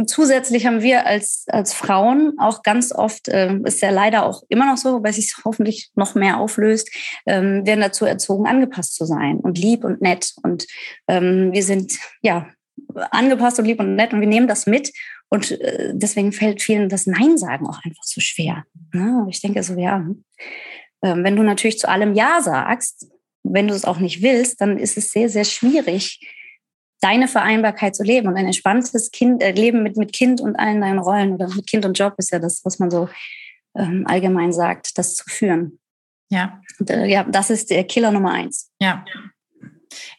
[0.05, 4.65] Zusätzlich haben wir als, als Frauen auch ganz oft, äh, ist ja leider auch immer
[4.65, 6.89] noch so, wobei sich hoffentlich noch mehr auflöst,
[7.25, 10.33] ähm, werden dazu erzogen, angepasst zu sein und lieb und nett.
[10.41, 10.65] Und
[11.07, 12.47] ähm, wir sind ja
[13.11, 14.93] angepasst und lieb und nett und wir nehmen das mit.
[15.29, 18.63] Und äh, deswegen fällt vielen das Nein sagen auch einfach so schwer.
[18.93, 19.27] Ne?
[19.29, 20.07] Ich denke so, ja,
[21.01, 23.09] äh, wenn du natürlich zu allem Ja sagst,
[23.43, 26.19] wenn du es auch nicht willst, dann ist es sehr, sehr schwierig,
[27.01, 30.81] deine Vereinbarkeit zu leben und ein entspanntes kind, äh, Leben mit, mit Kind und allen
[30.81, 33.09] deinen Rollen oder mit Kind und Job ist ja das, was man so
[33.75, 35.79] ähm, allgemein sagt, das zu führen.
[36.29, 36.61] Ja.
[36.79, 38.71] Und, äh, ja, das ist der Killer Nummer eins.
[38.81, 39.05] Ja.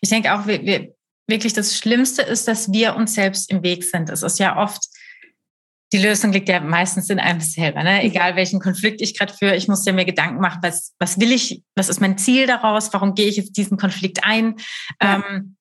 [0.01, 0.95] Ich denke auch, wir, wir,
[1.29, 4.09] wirklich das Schlimmste ist, dass wir uns selbst im Weg sind.
[4.09, 4.83] Es ist ja oft,
[5.93, 8.03] die Lösung liegt ja meistens in einem selber, ne?
[8.03, 9.57] egal welchen Konflikt ich gerade führe.
[9.57, 12.93] Ich muss ja mir Gedanken machen, was, was will ich, was ist mein Ziel daraus,
[12.93, 14.57] warum gehe ich jetzt diesen Konflikt ein.
[15.03, 15.23] Ja.
[15.29, 15.57] Ähm,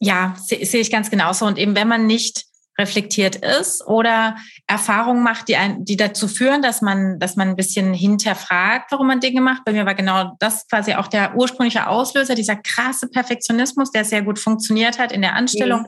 [0.00, 1.46] ja, sehe seh ich ganz genauso.
[1.46, 2.44] Und eben, wenn man nicht
[2.78, 7.56] reflektiert ist oder Erfahrungen macht, die, ein, die dazu führen, dass man, dass man ein
[7.56, 9.64] bisschen hinterfragt, warum man Dinge macht.
[9.64, 14.22] Bei mir war genau das quasi auch der ursprüngliche Auslöser, dieser krasse Perfektionismus, der sehr
[14.22, 15.82] gut funktioniert hat in der Anstellung.
[15.82, 15.86] Mhm.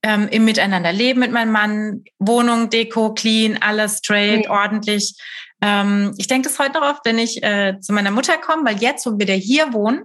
[0.00, 4.52] Ähm, im Miteinanderleben mit meinem Mann, Wohnung, Deko, clean, alles straight, mhm.
[4.52, 5.16] ordentlich.
[5.60, 8.76] Ähm, ich denke das heute noch oft, wenn ich äh, zu meiner Mutter komme, weil
[8.76, 10.04] jetzt, wo wir wieder hier wohnen,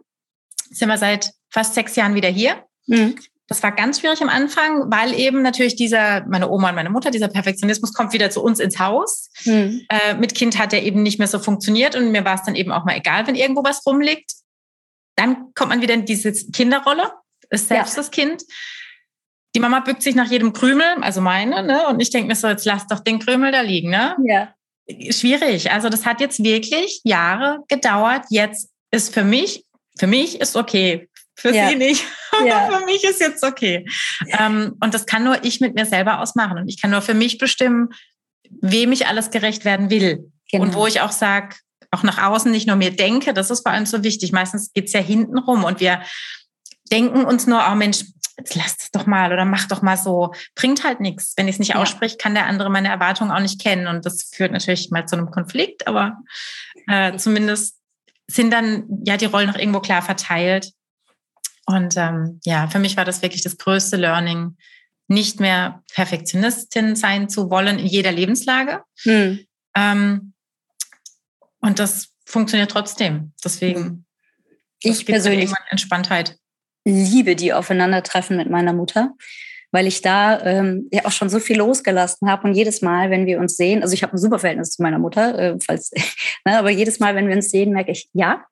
[0.72, 2.64] sind wir seit fast sechs Jahren wieder hier.
[2.88, 3.16] Mhm.
[3.48, 7.12] Das war ganz schwierig am Anfang, weil eben natürlich dieser, meine Oma und meine Mutter,
[7.12, 9.30] dieser Perfektionismus kommt wieder zu uns ins Haus.
[9.46, 9.82] Mhm.
[9.90, 12.56] Äh, mit Kind hat er eben nicht mehr so funktioniert und mir war es dann
[12.56, 14.32] eben auch mal egal, wenn irgendwo was rumliegt.
[15.16, 17.12] Dann kommt man wieder in diese Kinderrolle,
[17.50, 17.98] ist selbst ja.
[17.98, 18.44] das Kind.
[19.56, 21.88] Die Mama bückt sich nach jedem Krümel, also meine, ne?
[21.88, 24.16] Und ich denke mir so, jetzt lass doch den Krümel da liegen, ne?
[24.26, 24.56] Ja.
[25.12, 25.72] Schwierig.
[25.72, 28.26] Also das hat jetzt wirklich Jahre gedauert.
[28.30, 29.64] Jetzt ist für mich,
[29.98, 31.08] für mich ist okay.
[31.36, 31.70] Für ja.
[31.70, 32.06] sie nicht.
[32.44, 32.68] Ja.
[32.68, 33.86] für mich ist jetzt okay.
[34.40, 36.58] Ähm, und das kann nur ich mit mir selber ausmachen.
[36.58, 37.90] Und ich kann nur für mich bestimmen,
[38.50, 40.32] wem ich alles gerecht werden will.
[40.52, 40.64] Genau.
[40.64, 41.56] Und wo ich auch sage,
[41.92, 44.32] auch nach außen nicht nur mir denke, das ist vor allem so wichtig.
[44.32, 46.02] Meistens geht's ja hinten rum und wir
[46.92, 48.04] denken uns nur, oh Mensch,
[48.38, 50.34] jetzt lass es doch mal oder mach doch mal so.
[50.56, 51.34] Bringt halt nichts.
[51.38, 53.88] Wenn ich es nicht ausspreche, kann der andere meine Erwartungen auch nicht kennen.
[53.88, 56.18] Und das führt natürlich mal zu einem Konflikt, aber
[56.88, 57.78] äh, zumindest
[58.28, 60.72] sind dann ja die Rollen noch irgendwo klar verteilt.
[61.66, 64.58] Und ähm, ja, für mich war das wirklich das größte Learning,
[65.08, 68.82] nicht mehr Perfektionistin sein zu wollen in jeder Lebenslage.
[69.04, 69.40] Hm.
[69.76, 70.34] Ähm,
[71.60, 73.34] und das funktioniert trotzdem.
[73.44, 74.06] Deswegen,
[74.82, 76.38] ich persönlich Entspanntheit.
[76.86, 79.14] liebe die Aufeinandertreffen mit meiner Mutter,
[79.72, 83.26] weil ich da ähm, ja auch schon so viel losgelassen habe und jedes Mal, wenn
[83.26, 85.92] wir uns sehen, also ich habe ein super Verhältnis zu meiner Mutter, äh, falls,
[86.46, 88.46] ne, aber jedes Mal, wenn wir uns sehen, merke ich, ja,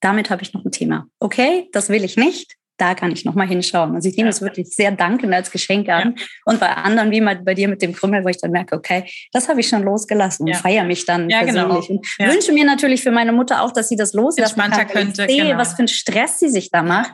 [0.00, 1.06] damit habe ich noch ein Thema.
[1.18, 3.94] Okay, das will ich nicht da kann ich nochmal hinschauen.
[3.94, 6.14] Also ich nehme es wirklich sehr dankend als Geschenk an.
[6.16, 6.24] Ja.
[6.44, 9.04] Und bei anderen, wie mal bei dir mit dem Krümmel, wo ich dann merke, okay,
[9.32, 10.54] das habe ich schon losgelassen ja.
[10.54, 11.68] und feiere mich dann ja, genau.
[11.68, 11.88] persönlich.
[12.18, 12.30] Genau.
[12.30, 14.86] Und wünsche mir natürlich für meine Mutter auch, dass sie das loslassen kann.
[14.88, 15.58] Könnte, ich sehe, genau.
[15.58, 17.12] was für ein Stress sie sich da macht.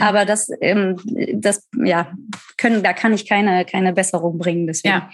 [0.00, 0.96] Aber das, ähm,
[1.34, 2.12] das, ja,
[2.56, 4.66] können, da kann ich keine, keine Besserung bringen.
[4.66, 4.94] Deswegen.
[4.94, 5.10] Ja,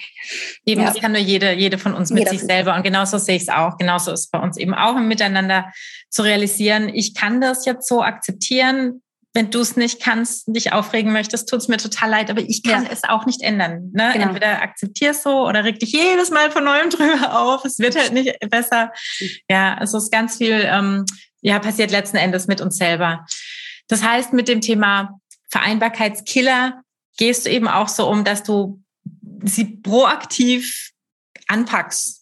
[0.65, 2.77] eben, das kann nur jede, jede von uns mit Jeder sich selber.
[2.77, 3.77] Und genauso sehe ich es auch.
[3.79, 5.73] Genauso ist es bei uns eben auch im Miteinander
[6.09, 6.89] zu realisieren.
[6.89, 9.03] Ich kann das jetzt so akzeptieren
[9.35, 12.63] wenn du es nicht kannst, dich aufregen möchtest, tut es mir total leid, aber ich
[12.63, 12.91] kann ja.
[12.91, 13.91] es auch nicht ändern.
[13.93, 14.11] Ne?
[14.13, 14.27] Genau.
[14.27, 17.65] Entweder akzeptierst so oder reg dich jedes Mal von neuem drüber auf.
[17.65, 18.93] Es wird halt nicht besser.
[19.49, 21.05] Ja, also es ist ganz viel, ähm,
[21.41, 23.25] ja, passiert letzten Endes mit uns selber.
[23.87, 26.83] Das heißt, mit dem Thema Vereinbarkeitskiller
[27.17, 28.83] gehst du eben auch so um, dass du
[29.45, 30.91] sie proaktiv
[31.47, 32.18] anpackst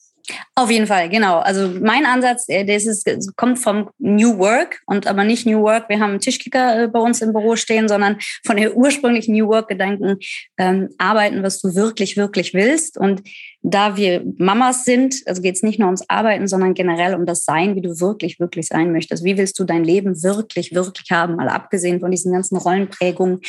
[0.54, 1.38] Auf jeden Fall, genau.
[1.38, 5.88] Also mein Ansatz, äh, das ist, kommt vom New Work und aber nicht New Work.
[5.88, 9.48] Wir haben einen Tischkicker äh, bei uns im Büro stehen, sondern von der ursprünglichen New
[9.48, 10.18] Work Gedanken
[10.58, 12.98] ähm, arbeiten, was du wirklich, wirklich willst.
[12.98, 13.22] Und
[13.62, 17.44] da wir Mamas sind, also geht es nicht nur ums Arbeiten, sondern generell um das
[17.44, 19.24] Sein, wie du wirklich, wirklich sein möchtest.
[19.24, 21.36] Wie willst du dein Leben wirklich, wirklich haben?
[21.36, 23.40] Mal abgesehen von diesen ganzen Rollenprägungen,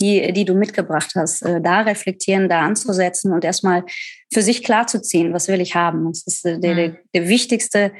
[0.00, 3.84] die, die du mitgebracht hast, äh, da reflektieren, da anzusetzen und erstmal
[4.32, 6.06] für sich klarzuziehen, was will ich haben.
[6.08, 6.96] Das ist der, der, mhm.
[7.14, 7.92] der wichtigste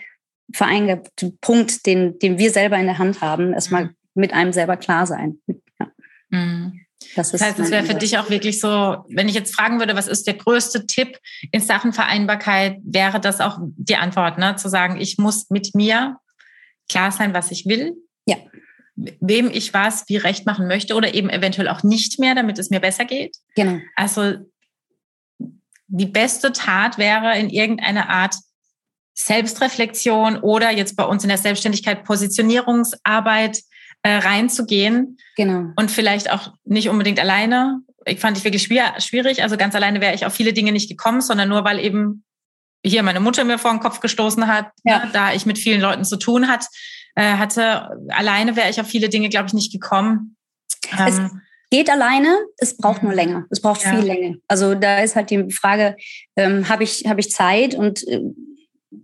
[0.52, 1.02] vereinte
[1.40, 3.94] Punkt, den, den wir selber in der Hand haben, erstmal mhm.
[4.14, 5.38] mit einem selber klar sein.
[5.80, 5.90] Ja.
[6.30, 6.80] Mhm.
[7.16, 9.94] Das, das heißt, es wäre für dich auch wirklich so, wenn ich jetzt fragen würde,
[9.94, 11.18] was ist der größte Tipp
[11.52, 14.56] in Sachen Vereinbarkeit, wäre das auch die Antwort, ne?
[14.56, 16.16] zu sagen, ich muss mit mir
[16.88, 17.94] klar sein, was ich will.
[18.26, 18.36] Ja.
[18.96, 22.70] Wem ich was wie recht machen möchte oder eben eventuell auch nicht mehr, damit es
[22.70, 23.36] mir besser geht.
[23.54, 23.80] Genau.
[23.96, 24.36] Also
[25.86, 28.34] die beste Tat wäre in irgendeiner Art
[29.14, 33.60] Selbstreflexion oder jetzt bei uns in der Selbstständigkeit Positionierungsarbeit
[34.02, 35.18] äh, reinzugehen.
[35.36, 35.72] Genau.
[35.76, 37.80] Und vielleicht auch nicht unbedingt alleine.
[38.06, 39.42] Ich fand ich wirklich schwierig.
[39.42, 42.24] Also ganz alleine wäre ich auf viele Dinge nicht gekommen, sondern nur weil eben
[42.84, 45.06] hier meine Mutter mir vor den Kopf gestoßen hat, ja.
[45.06, 46.66] ne, da ich mit vielen Leuten zu tun hat,
[47.14, 47.88] äh, hatte.
[48.08, 50.36] Alleine wäre ich auf viele Dinge, glaube ich, nicht gekommen.
[50.98, 51.40] Ähm,
[51.74, 53.18] geht alleine, es braucht nur mhm.
[53.18, 53.46] länger.
[53.50, 53.90] Es braucht ja.
[53.90, 54.36] viel länger.
[54.46, 55.96] Also da ist halt die Frage,
[56.36, 58.20] ähm, habe ich, hab ich Zeit und äh,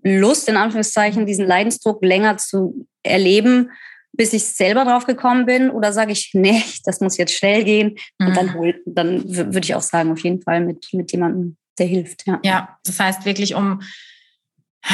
[0.05, 3.73] Lust, in Anführungszeichen, diesen Leidensdruck länger zu erleben,
[4.13, 5.71] bis ich selber drauf gekommen bin?
[5.71, 7.97] Oder sage ich, nee, das muss jetzt schnell gehen?
[8.19, 8.27] Mhm.
[8.27, 8.55] Und dann, mhm.
[8.55, 12.25] hol, dann würde ich auch sagen, auf jeden Fall mit, mit jemandem, der hilft.
[12.27, 12.39] Ja.
[12.45, 13.81] ja, das heißt wirklich, um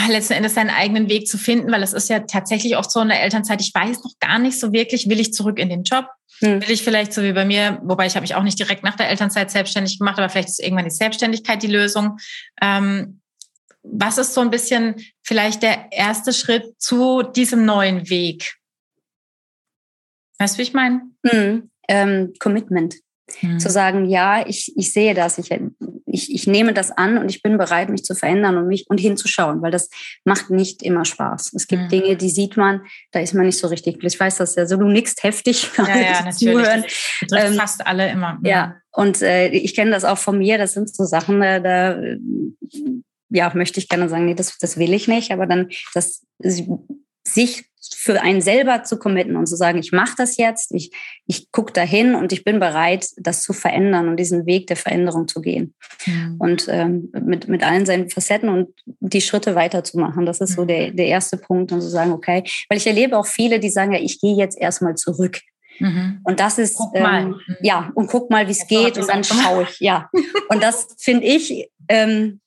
[0.08, 3.08] letzten Endes seinen eigenen Weg zu finden, weil es ist ja tatsächlich oft so in
[3.08, 6.06] der Elternzeit, ich weiß noch gar nicht so wirklich, will ich zurück in den Job?
[6.40, 6.60] Hm.
[6.60, 8.96] Will ich vielleicht so wie bei mir, wobei ich habe mich auch nicht direkt nach
[8.96, 12.18] der Elternzeit selbstständig gemacht, aber vielleicht ist irgendwann die Selbstständigkeit die Lösung.
[12.60, 13.20] Ähm,
[13.82, 18.56] was ist so ein bisschen vielleicht der erste Schritt zu diesem neuen Weg?
[20.38, 21.02] Weißt du, wie ich meine?
[21.24, 22.96] Hm, ähm, Commitment.
[23.40, 23.58] Hm.
[23.58, 25.50] Zu sagen, ja, ich, ich sehe das, ich,
[26.06, 28.98] ich, ich nehme das an und ich bin bereit, mich zu verändern und mich und
[28.98, 29.90] hinzuschauen, weil das
[30.24, 31.52] macht nicht immer Spaß.
[31.54, 31.88] Es gibt hm.
[31.88, 34.02] Dinge, die sieht man, da ist man nicht so richtig.
[34.02, 35.70] Ich weiß das ja so, du nickst heftig.
[35.76, 36.38] Ja, ja, natürlich.
[36.38, 36.84] Zuhören.
[37.28, 38.38] Das ähm, fast alle immer.
[38.42, 42.00] Ja, und äh, ich kenne das auch von mir, das sind so Sachen, äh, da
[43.30, 46.24] ja, möchte ich gerne sagen, nee, das, das will ich nicht, aber dann das
[47.26, 50.90] sich für einen selber zu committen und zu sagen, ich mache das jetzt, ich,
[51.26, 55.28] ich gucke dahin und ich bin bereit, das zu verändern und diesen Weg der Veränderung
[55.28, 55.74] zu gehen.
[56.06, 56.36] Mhm.
[56.38, 60.26] Und ähm, mit, mit allen seinen Facetten und die Schritte weiterzumachen.
[60.26, 60.96] Das ist so der, mhm.
[60.96, 64.00] der erste Punkt und zu sagen, okay, weil ich erlebe auch viele, die sagen, ja,
[64.00, 65.40] ich gehe jetzt erstmal zurück.
[65.78, 66.20] Mhm.
[66.24, 69.80] Und das ist, ähm, ja, und guck mal, wie es geht und dann schaue ich,
[69.80, 70.08] ja.
[70.48, 72.40] Und das finde ich, ähm,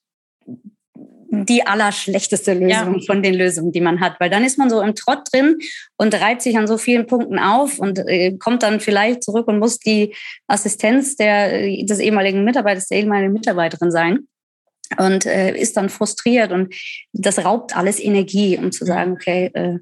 [1.32, 3.06] die allerschlechteste Lösung ja.
[3.06, 5.58] von den Lösungen, die man hat, weil dann ist man so im Trott drin
[5.96, 9.60] und reibt sich an so vielen Punkten auf und äh, kommt dann vielleicht zurück und
[9.60, 10.14] muss die
[10.48, 14.26] Assistenz der, äh, des ehemaligen Mitarbeiters, der ehemaligen Mitarbeiterin sein
[14.98, 16.74] und äh, ist dann frustriert und
[17.12, 19.78] das raubt alles Energie, um zu sagen, okay, äh,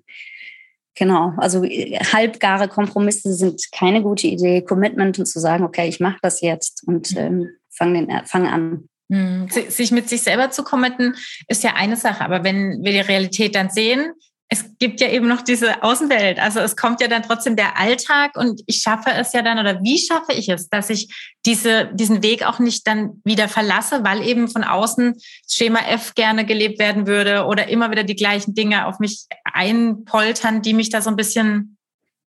[0.98, 4.62] Genau, also äh, halbgare Kompromisse sind keine gute Idee.
[4.62, 8.88] Commitment und zu sagen, okay, ich mache das jetzt und ähm, fange fang an.
[9.10, 11.14] Hm, sich mit sich selber zu committen,
[11.48, 12.24] ist ja eine Sache.
[12.24, 14.12] Aber wenn wir die Realität dann sehen,
[14.50, 16.38] es gibt ja eben noch diese Außenwelt.
[16.38, 19.82] Also es kommt ja dann trotzdem der Alltag und ich schaffe es ja dann oder
[19.82, 24.26] wie schaffe ich es, dass ich diese, diesen Weg auch nicht dann wieder verlasse, weil
[24.26, 25.14] eben von außen
[25.50, 30.62] Schema F gerne gelebt werden würde oder immer wieder die gleichen Dinge auf mich einpoltern,
[30.62, 31.76] die mich da so ein bisschen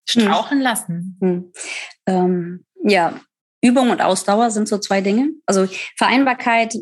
[0.09, 1.19] strauchen lassen.
[1.21, 1.53] Hm.
[2.07, 3.21] Ähm, ja,
[3.67, 5.31] Übung und Ausdauer sind so zwei Dinge.
[5.47, 6.75] Also Vereinbarkeit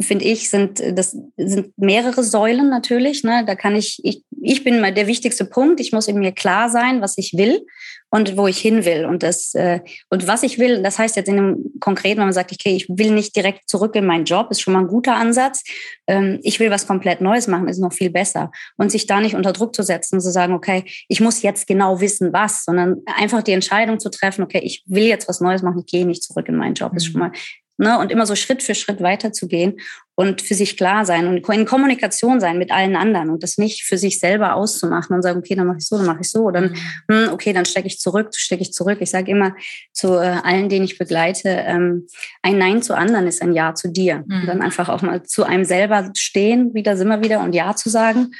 [0.00, 3.22] finde ich, sind das sind mehrere Säulen natürlich.
[3.22, 3.44] Ne?
[3.46, 5.80] Da kann ich, ich, ich bin mal der wichtigste Punkt.
[5.80, 7.66] Ich muss in mir klar sein, was ich will
[8.10, 9.04] und wo ich hin will.
[9.04, 12.32] Und das äh, und was ich will, das heißt jetzt in einem konkreten, wenn man
[12.32, 15.14] sagt, okay, ich will nicht direkt zurück in meinen Job, ist schon mal ein guter
[15.14, 15.62] Ansatz.
[16.06, 18.50] Ähm, ich will was komplett Neues machen, ist noch viel besser.
[18.76, 21.66] Und sich da nicht unter Druck zu setzen und zu sagen, okay, ich muss jetzt
[21.66, 25.62] genau wissen, was, sondern einfach die Entscheidung zu treffen, okay, ich will jetzt was Neues
[25.62, 27.28] machen, ich gehe nicht zurück in meinen Job, ist schon mhm.
[27.28, 27.32] mal
[27.80, 29.80] Ne, und immer so Schritt für Schritt weiterzugehen
[30.14, 33.84] und für sich klar sein und in Kommunikation sein mit allen anderen und das nicht
[33.84, 36.50] für sich selber auszumachen und sagen, okay, dann mache ich so, dann mache ich so,
[36.50, 36.72] dann,
[37.08, 37.14] mhm.
[37.14, 38.98] hm, okay, dann stecke ich zurück, stecke ich zurück.
[39.00, 39.56] Ich sage immer
[39.94, 42.06] zu äh, allen, denen ich begleite, ähm,
[42.42, 44.24] ein Nein zu anderen ist ein Ja zu dir.
[44.26, 44.40] Mhm.
[44.40, 47.74] Und dann einfach auch mal zu einem selber stehen, wieder sind wir wieder und Ja
[47.74, 48.32] zu sagen.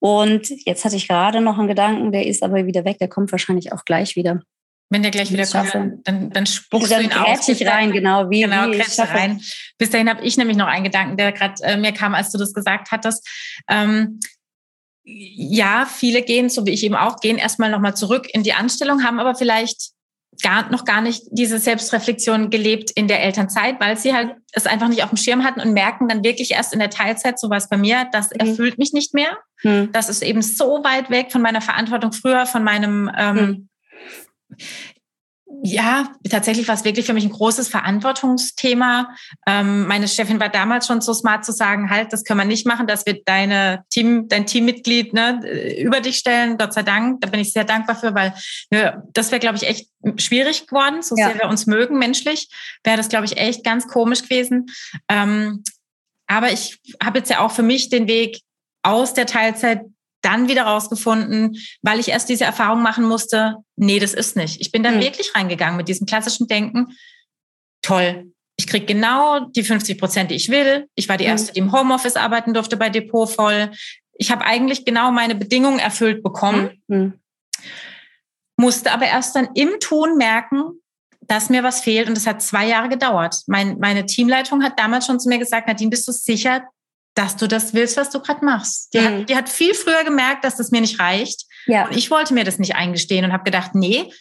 [0.00, 3.30] Und jetzt hatte ich gerade noch einen Gedanken, der ist aber wieder weg, der kommt
[3.30, 4.40] wahrscheinlich auch gleich wieder.
[4.92, 7.48] Wenn der gleich wieder kommt, dann, dann spuckst dann du ihn aus.
[7.66, 8.28] rein, genau.
[8.28, 9.40] Wie, genau, wie ich rein.
[9.78, 12.38] Bis dahin habe ich nämlich noch einen Gedanken, der gerade äh, mir kam, als du
[12.38, 13.26] das gesagt hattest.
[13.68, 14.18] Ähm,
[15.04, 19.04] ja, viele gehen, so wie ich eben auch, gehen erstmal nochmal zurück in die Anstellung,
[19.04, 19.92] haben aber vielleicht
[20.42, 24.88] gar, noch gar nicht diese Selbstreflexion gelebt in der Elternzeit, weil sie halt es einfach
[24.88, 27.68] nicht auf dem Schirm hatten und merken dann wirklich erst in der Teilzeit, so was
[27.68, 28.40] bei mir, das mhm.
[28.40, 29.38] erfüllt mich nicht mehr.
[29.62, 29.90] Mhm.
[29.92, 33.68] Das ist eben so weit weg von meiner Verantwortung früher, von meinem, ähm, mhm.
[35.62, 39.14] Ja, tatsächlich war es wirklich für mich ein großes Verantwortungsthema.
[39.46, 42.66] Ähm, meine Chefin war damals schon so smart zu sagen, halt, das können wir nicht
[42.66, 45.40] machen, dass wir deine Team, dein Teammitglied ne,
[45.78, 46.56] über dich stellen.
[46.56, 48.32] Gott sei Dank, da bin ich sehr dankbar für, weil
[48.72, 51.02] ja, das wäre, glaube ich, echt schwierig geworden.
[51.02, 51.26] So ja.
[51.26, 52.48] sehr wir uns mögen menschlich,
[52.84, 54.66] wäre das, glaube ich, echt ganz komisch gewesen.
[55.08, 55.64] Ähm,
[56.26, 58.40] aber ich habe jetzt ja auch für mich den Weg
[58.82, 59.82] aus der Teilzeit
[60.22, 64.60] dann wieder rausgefunden, weil ich erst diese Erfahrung machen musste, nee, das ist nicht.
[64.60, 65.02] Ich bin dann mhm.
[65.02, 66.88] wirklich reingegangen mit diesem klassischen Denken.
[67.82, 70.86] Toll, ich krieg genau die 50 Prozent, die ich will.
[70.94, 71.30] Ich war die mhm.
[71.30, 73.70] Erste, die im Homeoffice arbeiten durfte bei Depot voll.
[74.12, 77.14] Ich habe eigentlich genau meine Bedingungen erfüllt bekommen, mhm.
[78.56, 80.80] musste aber erst dann im Tun merken,
[81.22, 83.36] dass mir was fehlt und es hat zwei Jahre gedauert.
[83.46, 86.64] Mein, meine Teamleitung hat damals schon zu mir gesagt, Nadine, bist du sicher,
[87.14, 88.94] dass du das willst, was du gerade machst.
[88.94, 89.04] Die, mhm.
[89.04, 91.44] hat, die hat viel früher gemerkt, dass das mir nicht reicht.
[91.66, 91.86] Ja.
[91.86, 94.12] Und ich wollte mir das nicht eingestehen und habe gedacht, nee,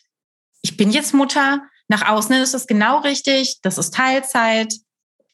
[0.62, 1.62] ich bin jetzt Mutter.
[1.88, 3.60] Nach außen ist das genau richtig.
[3.62, 4.74] Das ist Teilzeit.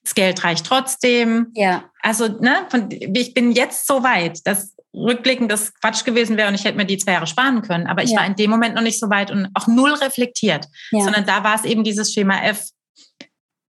[0.03, 1.47] Das Geld reicht trotzdem.
[1.55, 1.89] Ja.
[2.01, 6.55] Also, ne, von, ich bin jetzt so weit, dass rückblickend das Quatsch gewesen wäre und
[6.55, 7.87] ich hätte mir die zwei Jahre sparen können.
[7.87, 8.19] Aber ich ja.
[8.19, 11.03] war in dem Moment noch nicht so weit und auch null reflektiert, ja.
[11.03, 12.69] sondern da war es eben dieses Schema F.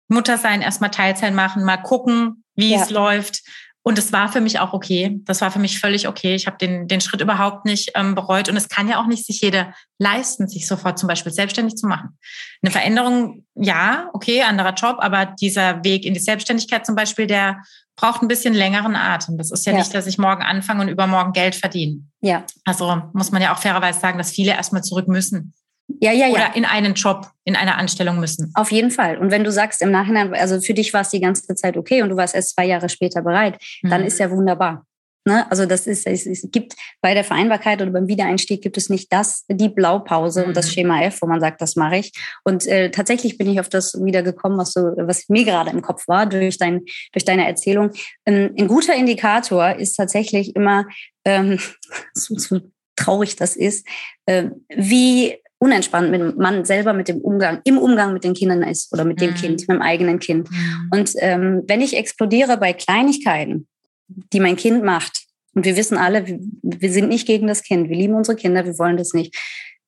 [0.09, 2.81] Mutter sein, erstmal Teilzeit machen, mal gucken, wie ja.
[2.81, 3.43] es läuft.
[3.87, 5.21] Und es war für mich auch okay.
[5.27, 6.35] Das war für mich völlig okay.
[6.35, 8.49] Ich habe den, den Schritt überhaupt nicht ähm, bereut.
[8.49, 11.87] Und es kann ja auch nicht sich jeder leisten, sich sofort zum Beispiel selbstständig zu
[11.87, 12.19] machen.
[12.63, 17.63] Eine Veränderung, ja, okay, anderer Job, aber dieser Weg in die Selbstständigkeit zum Beispiel, der
[17.95, 19.39] braucht ein bisschen längeren Atem.
[19.39, 19.79] Das ist ja, ja.
[19.79, 22.01] nicht, dass ich morgen anfange und übermorgen Geld verdiene.
[22.23, 22.43] Ja.
[22.65, 25.55] Also muss man ja auch fairerweise sagen, dass viele erstmal zurück müssen.
[26.01, 26.33] Ja, ja, ja.
[26.33, 28.51] Oder in einen Job, in eine Anstellung müssen.
[28.55, 29.19] Auf jeden Fall.
[29.19, 32.03] Und wenn du sagst im Nachhinein, also für dich war es die ganze Zeit okay
[32.03, 33.91] und du warst erst zwei Jahre später bereit, mhm.
[33.91, 34.85] dann ist ja wunderbar.
[35.27, 35.51] Ne?
[35.51, 39.13] Also das ist, es, es, gibt bei der Vereinbarkeit oder beim Wiedereinstieg gibt es nicht
[39.13, 40.49] das, die Blaupause mhm.
[40.49, 40.71] und das mhm.
[40.71, 42.13] Schema F, wo man sagt, das mache ich.
[42.45, 46.07] Und äh, tatsächlich bin ich auf das wiedergekommen, was so, was mir gerade im Kopf
[46.07, 47.91] war durch dein, durch deine Erzählung.
[48.25, 50.87] Ein, ein guter Indikator ist tatsächlich immer,
[51.25, 51.59] ähm,
[52.15, 52.61] so, so
[52.95, 53.85] traurig das ist,
[54.27, 58.93] äh, wie unentspannt mit man selber mit dem Umgang, im Umgang mit den Kindern ist
[58.93, 59.35] oder mit dem mhm.
[59.35, 60.51] Kind, mit dem eigenen Kind.
[60.51, 60.91] Mhm.
[60.93, 63.67] Und ähm, wenn ich explodiere bei Kleinigkeiten,
[64.09, 67.89] die mein Kind macht, und wir wissen alle, wir, wir sind nicht gegen das Kind,
[67.89, 69.35] wir lieben unsere Kinder, wir wollen das nicht,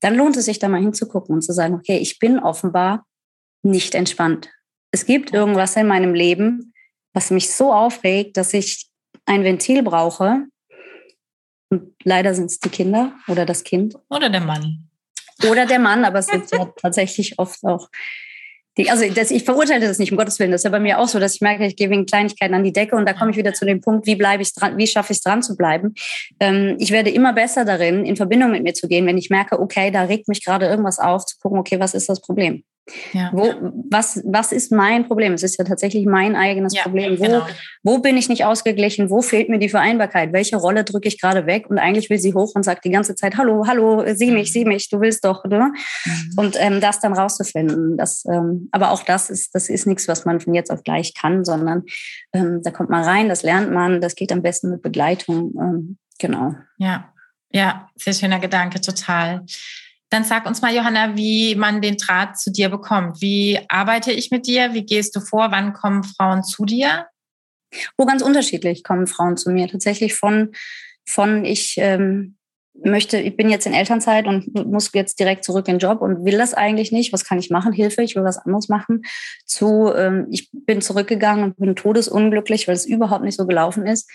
[0.01, 3.05] dann lohnt es sich da mal hinzugucken und zu sagen, okay, ich bin offenbar
[3.63, 4.49] nicht entspannt.
[4.91, 6.73] Es gibt irgendwas in meinem Leben,
[7.13, 8.89] was mich so aufregt, dass ich
[9.27, 10.47] ein Ventil brauche.
[11.71, 13.97] Und leider sind es die Kinder oder das Kind.
[14.09, 14.88] Oder der Mann.
[15.47, 17.89] Oder der Mann, aber es sind ja tatsächlich oft auch
[18.79, 20.53] die, also das, ich verurteile das nicht, um Gottes Willen.
[20.53, 22.63] Das ist ja bei mir auch so, dass ich merke, ich gehe wegen Kleinigkeiten an
[22.63, 24.87] die Decke und da komme ich wieder zu dem Punkt, wie bleibe ich dran, wie
[24.87, 25.95] schaffe ich es dran zu bleiben.
[26.39, 29.59] Ähm, ich werde immer besser darin, in Verbindung mit mir zu gehen, wenn ich merke,
[29.61, 32.63] okay, da regt mich gerade irgendwas auf, zu gucken, okay, was ist das Problem?
[33.13, 33.31] Ja.
[33.33, 33.55] Wo,
[33.91, 35.35] was, was ist mein Problem?
[35.35, 37.19] Es ist ja tatsächlich mein eigenes ja, Problem.
[37.19, 37.47] Wo, genau.
[37.83, 39.11] wo bin ich nicht ausgeglichen?
[39.11, 40.33] Wo fehlt mir die Vereinbarkeit?
[40.33, 41.69] Welche Rolle drücke ich gerade weg?
[41.69, 44.65] Und eigentlich will sie hoch und sagt die ganze Zeit, hallo, hallo, sieh mich, sieh
[44.65, 45.45] mich, du willst doch.
[45.45, 45.73] Ne?
[46.05, 46.33] Mhm.
[46.37, 47.97] Und ähm, das dann rauszufinden.
[47.97, 51.15] Das, ähm, aber auch das ist, das ist nichts, was man von jetzt auf gleich
[51.15, 51.85] kann, sondern
[52.33, 55.53] ähm, da kommt man rein, das lernt man, das geht am besten mit Begleitung.
[55.61, 56.55] Ähm, genau.
[56.79, 57.13] Ja,
[57.51, 59.45] ja, sehr schöner Gedanke, total.
[60.11, 63.21] Dann sag uns mal, Johanna, wie man den Draht zu dir bekommt.
[63.21, 64.73] Wie arbeite ich mit dir?
[64.73, 65.51] Wie gehst du vor?
[65.51, 67.07] Wann kommen Frauen zu dir?
[67.99, 69.69] Oh, ganz unterschiedlich kommen Frauen zu mir.
[69.69, 70.53] Tatsächlich von,
[71.07, 72.39] von ich ähm,
[72.85, 76.25] möchte, ich bin jetzt in Elternzeit und muss jetzt direkt zurück in den Job und
[76.25, 77.13] will das eigentlich nicht.
[77.13, 77.73] Was kann ich machen?
[77.73, 79.03] Hilfe, ich will was anderes machen.
[79.45, 84.11] Zu, ähm, ich bin zurückgegangen und bin todesunglücklich, weil es überhaupt nicht so gelaufen ist.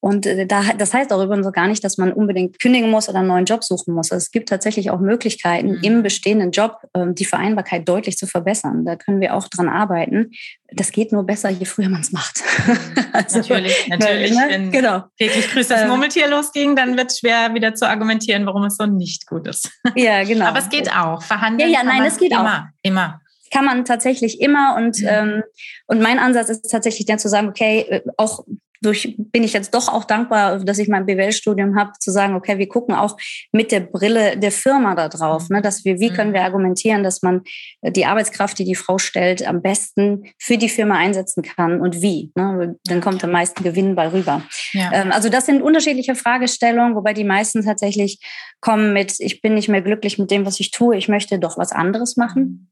[0.00, 3.18] Und äh, da, das heißt auch übrigens gar nicht, dass man unbedingt kündigen muss oder
[3.18, 4.12] einen neuen Job suchen muss.
[4.12, 5.82] Es gibt tatsächlich auch Möglichkeiten, mhm.
[5.82, 8.84] im bestehenden Job ähm, die Vereinbarkeit deutlich zu verbessern.
[8.84, 10.30] Da können wir auch dran arbeiten.
[10.72, 12.42] Das geht nur besser, je früher man es macht.
[12.66, 12.78] Mhm.
[13.12, 14.30] also, natürlich, natürlich.
[14.30, 14.46] Ne?
[14.48, 15.04] Wenn genau.
[15.18, 18.76] täglich grüßt das ähm, Murmeltier losging, dann wird es schwer, wieder zu argumentieren, warum es
[18.76, 19.70] so nicht gut ist.
[19.96, 20.44] Ja, genau.
[20.44, 21.22] Aber es geht auch.
[21.22, 21.70] Verhandeln.
[21.70, 22.78] Ja, ja, nein, es geht immer, auch.
[22.82, 25.08] Immer kann man tatsächlich immer und mhm.
[25.08, 25.42] ähm,
[25.86, 28.44] und mein Ansatz ist tatsächlich dann zu sagen, okay, äh, auch
[28.80, 32.58] durch bin ich jetzt doch auch dankbar, dass ich mein BWL-Studium habe, zu sagen, okay,
[32.58, 33.16] wir gucken auch
[33.52, 36.46] mit der Brille der Firma da drauf, ne, dass wir, wie können wir mhm.
[36.46, 37.42] argumentieren, dass man
[37.80, 42.02] äh, die Arbeitskraft, die die Frau stellt, am besten für die Firma einsetzen kann und
[42.02, 42.32] wie.
[42.34, 42.76] Ne?
[42.84, 44.42] Dann kommt am meisten Gewinn bei rüber.
[44.72, 44.92] Ja.
[44.92, 48.20] Ähm, also das sind unterschiedliche Fragestellungen, wobei die meisten tatsächlich
[48.60, 51.58] kommen mit, ich bin nicht mehr glücklich mit dem, was ich tue, ich möchte doch
[51.58, 52.70] was anderes machen.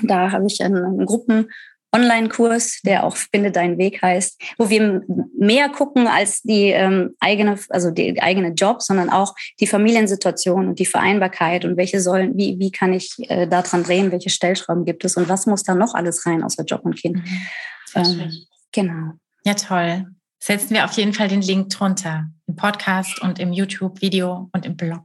[0.00, 0.08] Mhm.
[0.08, 1.50] Da habe ich einen Gruppen
[1.94, 5.02] Online-Kurs, der auch Finde deinen Weg heißt, wo wir
[5.38, 10.78] mehr gucken als die ähm, eigene, also die eigene Job, sondern auch die Familiensituation und
[10.78, 15.04] die Vereinbarkeit und welche sollen, wie, wie kann ich äh, daran drehen, welche Stellschrauben gibt
[15.04, 17.16] es und was muss da noch alles rein außer Job und Kind.
[17.16, 17.46] Mhm.
[17.94, 18.32] Ähm,
[18.72, 19.12] genau.
[19.44, 20.06] Ja, toll.
[20.38, 24.76] Setzen wir auf jeden Fall den Link drunter im Podcast und im YouTube-Video und im
[24.76, 25.04] Blog.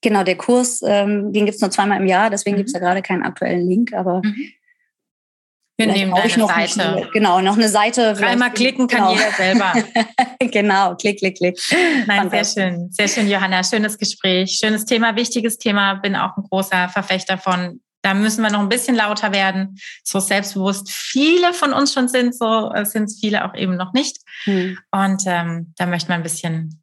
[0.00, 2.58] Genau, der Kurs, ähm, den gibt es nur zweimal im Jahr, deswegen mhm.
[2.58, 4.52] gibt es ja gerade keinen aktuellen Link, aber mhm
[5.86, 6.82] wir nehmen deine noch Seite.
[6.82, 8.14] Eine, genau, noch eine Seite.
[8.14, 9.12] Dreimal klicken kann genau.
[9.12, 9.72] jeder selber.
[10.50, 11.58] genau, klick, klick, klick.
[12.06, 12.92] Nein, sehr schön.
[12.92, 13.62] Sehr schön, Johanna.
[13.62, 14.58] Schönes Gespräch.
[14.62, 15.94] Schönes Thema, wichtiges Thema.
[15.94, 17.80] Bin auch ein großer Verfechter von.
[18.02, 19.78] Da müssen wir noch ein bisschen lauter werden.
[20.02, 23.92] So selbstbewusst viele von uns schon sind, so äh, sind es viele auch eben noch
[23.92, 24.18] nicht.
[24.44, 24.76] Hm.
[24.90, 26.82] Und ähm, da möchte man ein bisschen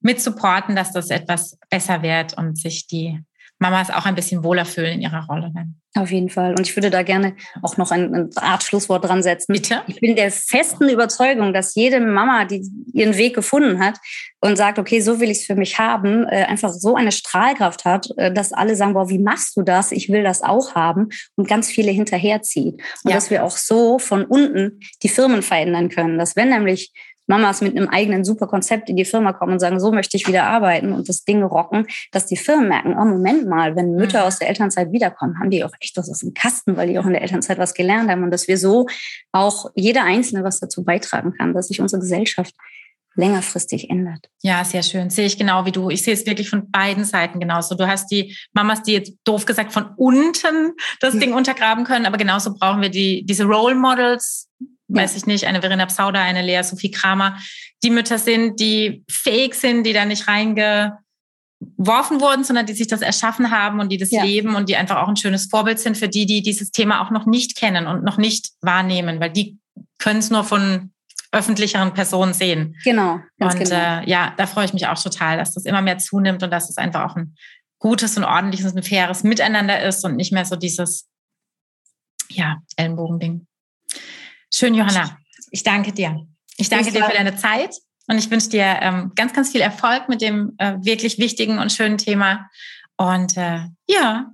[0.00, 3.20] mit supporten, dass das etwas besser wird und sich die
[3.58, 5.50] Mamas auch ein bisschen wohler fühlen in ihrer Rolle.
[5.54, 5.74] Dann.
[5.94, 6.50] Auf jeden Fall.
[6.50, 9.52] Und ich würde da gerne auch noch ein, eine Art Schlusswort dran setzen.
[9.52, 9.82] Bitte?
[9.86, 13.98] Ich bin der festen Überzeugung, dass jede Mama, die ihren Weg gefunden hat
[14.40, 17.84] und sagt, okay, so will ich es für mich haben, äh, einfach so eine Strahlkraft
[17.84, 19.90] hat, äh, dass alle sagen, boah, wie machst du das?
[19.90, 22.74] Ich will das auch haben und ganz viele hinterherzieht.
[23.02, 23.14] Und ja.
[23.14, 26.18] dass wir auch so von unten die Firmen verändern können.
[26.18, 26.92] Dass wenn nämlich
[27.28, 30.26] Mamas mit einem eigenen super Konzept in die Firma kommen und sagen, so möchte ich
[30.26, 34.22] wieder arbeiten und das Ding rocken, dass die Firmen merken, oh Moment mal, wenn Mütter
[34.22, 34.26] mhm.
[34.26, 37.06] aus der Elternzeit wiederkommen, haben die auch echt was auf dem Kasten, weil die auch
[37.06, 38.86] in der Elternzeit was gelernt haben und dass wir so
[39.30, 42.54] auch jeder Einzelne was dazu beitragen kann, dass sich unsere Gesellschaft
[43.18, 44.30] längerfristig ändert.
[44.42, 45.10] Ja, sehr schön.
[45.10, 45.90] Sehe ich genau wie du.
[45.90, 47.74] Ich sehe es wirklich von beiden Seiten genauso.
[47.74, 52.16] Du hast die Mamas, die jetzt doof gesagt von unten das Ding untergraben können, aber
[52.16, 54.47] genauso brauchen wir die, diese Role Models,
[54.88, 57.38] weiß ich nicht, eine Verena Psauder, eine Lea Sophie Kramer,
[57.82, 61.00] die Mütter sind, die fähig sind, die da nicht reingeworfen
[62.20, 64.24] wurden, sondern die sich das erschaffen haben und die das ja.
[64.24, 67.10] leben und die einfach auch ein schönes Vorbild sind für die, die dieses Thema auch
[67.10, 69.58] noch nicht kennen und noch nicht wahrnehmen, weil die
[69.98, 70.92] können es nur von
[71.30, 72.76] öffentlicheren Personen sehen.
[72.84, 73.20] Genau.
[73.38, 74.00] und genau.
[74.00, 76.70] Äh, ja, da freue ich mich auch total, dass das immer mehr zunimmt und dass
[76.70, 77.36] es einfach auch ein
[77.78, 81.08] gutes und ordentliches und faires Miteinander ist und nicht mehr so dieses
[82.30, 83.46] ja, Ellenbogending.
[84.52, 85.18] Schön, Johanna.
[85.50, 86.26] Ich danke dir.
[86.56, 87.74] Ich danke dir für deine Zeit
[88.06, 91.72] und ich wünsche dir ähm, ganz, ganz viel Erfolg mit dem äh, wirklich wichtigen und
[91.72, 92.48] schönen Thema.
[92.96, 94.32] Und äh, ja,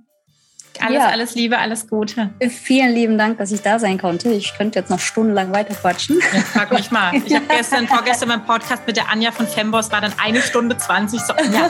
[0.81, 1.09] alles, ja.
[1.09, 2.29] alles Liebe, alles Gute.
[2.49, 4.29] Vielen lieben Dank, dass ich da sein konnte.
[4.29, 6.19] Ich könnte jetzt noch stundenlang weiter quatschen.
[6.33, 7.13] Ja, frag mich mal.
[7.13, 10.77] Ich habe gestern, vorgestern beim Podcast mit der Anja von Femboss war dann eine Stunde
[10.77, 11.19] 20.
[11.19, 11.69] So, ja,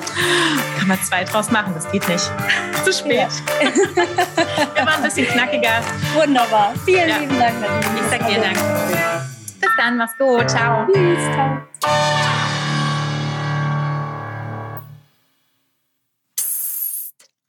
[0.78, 2.32] kann man zwei draus machen, das geht nicht.
[2.84, 3.28] Zu spät.
[3.62, 3.72] Ja.
[4.76, 5.82] Wir waren ein bisschen knackiger.
[6.14, 6.74] Wunderbar.
[6.86, 7.18] Vielen ja.
[7.18, 8.00] lieben Dank, Nadine.
[8.02, 8.58] Ich sag dir Dank.
[9.60, 10.50] Bis dann, mach's gut.
[10.50, 10.88] Ciao.
[10.94, 12.45] Tschüss, ciao.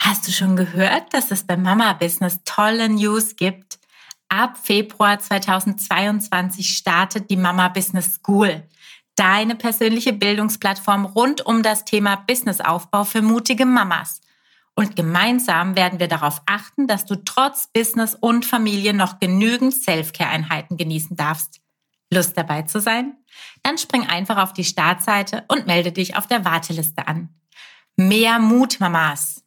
[0.09, 3.81] Hast du schon gehört, dass es beim Mama Business tolle News gibt?
[4.29, 8.63] Ab Februar 2022 startet die Mama Business School,
[9.17, 14.21] deine persönliche Bildungsplattform rund um das Thema Businessaufbau für mutige Mamas.
[14.77, 20.77] Und gemeinsam werden wir darauf achten, dass du trotz Business und Familie noch genügend Selfcare-Einheiten
[20.77, 21.61] genießen darfst.
[22.13, 23.17] Lust dabei zu sein?
[23.65, 27.35] Dann spring einfach auf die Startseite und melde dich auf der Warteliste an.
[27.97, 29.46] Mehr Mut, Mamas!